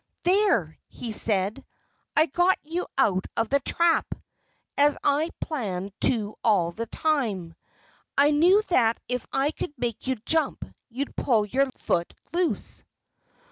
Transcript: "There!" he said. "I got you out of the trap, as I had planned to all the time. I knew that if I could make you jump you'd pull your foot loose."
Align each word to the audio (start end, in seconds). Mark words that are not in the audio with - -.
"There!" 0.23 0.79
he 0.87 1.11
said. 1.11 1.63
"I 2.15 2.25
got 2.25 2.57
you 2.63 2.87
out 2.97 3.25
of 3.37 3.49
the 3.49 3.59
trap, 3.59 4.15
as 4.75 4.97
I 5.03 5.25
had 5.25 5.39
planned 5.39 5.93
to 6.01 6.33
all 6.43 6.71
the 6.71 6.87
time. 6.87 7.53
I 8.17 8.31
knew 8.31 8.63
that 8.69 8.99
if 9.07 9.27
I 9.31 9.51
could 9.51 9.77
make 9.77 10.07
you 10.07 10.15
jump 10.25 10.65
you'd 10.89 11.15
pull 11.15 11.45
your 11.45 11.69
foot 11.77 12.15
loose." 12.33 12.83